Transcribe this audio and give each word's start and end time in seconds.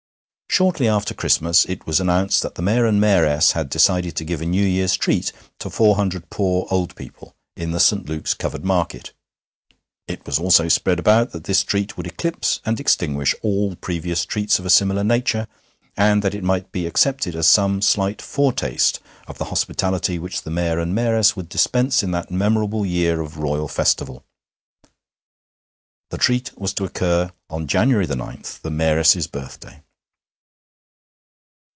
Shortly 0.53 0.89
after 0.89 1.13
Christmas 1.13 1.63
it 1.63 1.87
was 1.87 2.01
announced 2.01 2.43
that 2.43 2.55
the 2.55 2.61
Mayor 2.61 2.85
and 2.85 2.99
Mayoress 2.99 3.53
had 3.53 3.69
decided 3.69 4.17
to 4.17 4.25
give 4.25 4.41
a 4.41 4.45
New 4.45 4.65
Year's 4.65 4.97
treat 4.97 5.31
to 5.59 5.69
four 5.69 5.95
hundred 5.95 6.29
poor 6.29 6.67
old 6.69 6.93
people 6.97 7.37
in 7.55 7.71
the 7.71 7.79
St. 7.79 8.09
Luke's 8.09 8.33
covered 8.33 8.65
market. 8.65 9.13
It 10.09 10.25
was 10.25 10.37
also 10.39 10.67
spread 10.67 10.99
about 10.99 11.31
that 11.31 11.45
this 11.45 11.63
treat 11.63 11.95
would 11.95 12.05
eclipse 12.05 12.59
and 12.65 12.81
extinguish 12.81 13.33
all 13.41 13.77
previous 13.77 14.25
treats 14.25 14.59
of 14.59 14.65
a 14.65 14.69
similar 14.69 15.05
nature, 15.05 15.47
and 15.95 16.21
that 16.21 16.35
it 16.35 16.43
might 16.43 16.73
be 16.73 16.85
accepted 16.85 17.33
as 17.33 17.47
some 17.47 17.81
slight 17.81 18.21
foretaste 18.21 18.99
of 19.27 19.37
the 19.37 19.45
hospitality 19.45 20.19
which 20.19 20.41
the 20.41 20.51
Mayor 20.51 20.79
and 20.79 20.93
Mayoress 20.93 21.33
would 21.37 21.47
dispense 21.47 22.03
in 22.03 22.11
that 22.11 22.29
memorable 22.29 22.85
year 22.85 23.21
of 23.21 23.37
royal 23.37 23.69
festival. 23.69 24.25
The 26.09 26.17
treat 26.17 26.59
was 26.59 26.73
to 26.73 26.83
occur 26.83 27.31
on 27.49 27.67
January 27.67 28.05
9, 28.05 28.43
the 28.63 28.69
Mayoress's 28.69 29.27
birthday. 29.27 29.81